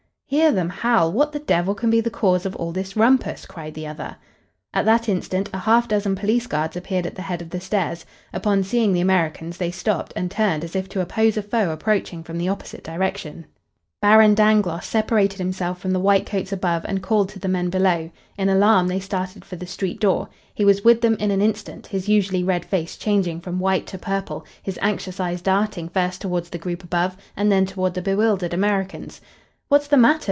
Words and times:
"Hear 0.31 0.53
them 0.53 0.69
howl! 0.69 1.11
What 1.11 1.33
the 1.33 1.39
devil 1.39 1.75
can 1.75 1.89
be 1.89 1.99
the 1.99 2.09
cause 2.09 2.45
of 2.45 2.55
all 2.55 2.71
this 2.71 2.95
rumpus?" 2.95 3.45
cried 3.45 3.73
the 3.73 3.85
other. 3.85 4.15
At 4.73 4.85
that 4.85 5.09
instant 5.09 5.49
a 5.51 5.57
half 5.57 5.89
dozen 5.89 6.15
police 6.15 6.47
guards 6.47 6.77
appeared 6.77 7.05
at 7.05 7.15
the 7.15 7.21
head 7.23 7.41
of 7.41 7.49
the 7.49 7.59
stairs. 7.59 8.05
Upon 8.31 8.63
seeing 8.63 8.93
the 8.93 9.01
Americans 9.01 9.57
they 9.57 9.71
stopped 9.71 10.13
and 10.15 10.31
turned 10.31 10.63
as 10.63 10.73
if 10.73 10.87
to 10.87 11.01
oppose 11.01 11.35
a 11.35 11.41
foe 11.41 11.69
approaching 11.71 12.23
from 12.23 12.37
the 12.37 12.47
opposite 12.47 12.81
direction. 12.81 13.45
Baron 14.01 14.33
Dangloss 14.33 14.85
separated 14.87 15.37
himself 15.39 15.79
from 15.81 15.91
the 15.91 15.99
white 15.99 16.25
coats 16.25 16.53
above 16.53 16.85
and 16.85 17.03
called 17.03 17.27
to 17.31 17.39
the 17.39 17.49
men 17.49 17.69
below. 17.69 18.09
In 18.37 18.47
alarm 18.47 18.87
they 18.87 19.01
started 19.01 19.43
for 19.43 19.57
the 19.57 19.67
street 19.67 19.99
door. 19.99 20.29
He 20.53 20.63
was 20.63 20.81
with 20.85 21.01
them 21.01 21.15
in 21.19 21.31
an 21.31 21.41
instant, 21.41 21.87
his 21.87 22.07
usually 22.07 22.41
red 22.41 22.63
face 22.63 22.95
changing 22.95 23.41
from 23.41 23.59
white 23.59 23.85
to 23.87 23.97
purple, 23.97 24.45
his 24.63 24.79
anxious 24.81 25.19
eyes 25.19 25.41
darting 25.41 25.89
first 25.89 26.21
toward 26.21 26.45
the 26.45 26.57
group 26.57 26.85
above 26.85 27.17
and 27.35 27.51
then 27.51 27.65
toward 27.65 27.95
the 27.95 28.01
bewildered 28.01 28.53
Americans. 28.53 29.19
"What's 29.67 29.87
the 29.87 29.97
matter?" 29.97 30.19